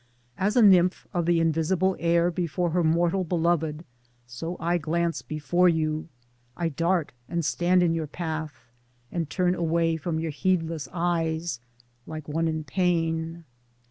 As 0.35 0.55
a 0.55 0.63
nymph 0.63 1.05
of 1.13 1.27
the 1.27 1.39
invisible 1.39 1.95
air 1.99 2.31
before 2.31 2.71
her 2.71 2.83
mortal 2.83 3.23
be 3.23 3.35
loved, 3.35 3.83
so 4.25 4.57
I 4.59 4.79
glance 4.79 5.21
before 5.21 5.69
you— 5.69 6.07
I 6.57 6.69
dart 6.69 7.11
and 7.29 7.45
stand 7.45 7.83
in 7.83 7.93
your 7.93 8.07
path— 8.07 8.71
and 9.11 9.29
turn 9.29 9.53
away 9.53 9.97
from 9.97 10.19
your 10.19 10.31
heedless 10.31 10.87
eyes 10.91 11.59
like 12.07 12.27
one 12.27 12.47
in 12.47 12.63
pain. 12.63 13.43